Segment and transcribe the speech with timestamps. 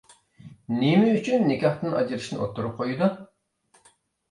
[0.77, 3.13] نېمە ئۈچۈن نىكاھتىن ئاجرىشىشنى ئوتتۇرىغا قويىدۇ؟